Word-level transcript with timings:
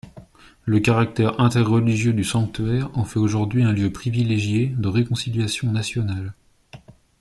Le 0.65 0.79
caractère 0.79 1.39
interreligieux 1.39 2.13
du 2.13 2.23
sanctuaire 2.23 2.89
en 2.97 3.05
fait 3.05 3.19
aujourd'hui 3.19 3.63
un 3.63 3.71
lieu 3.71 3.93
privilégié 3.93 4.69
de 4.75 4.87
réconciliation 4.87 5.71
nationale. 5.71 6.33